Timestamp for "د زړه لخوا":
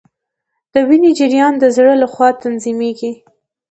1.59-2.29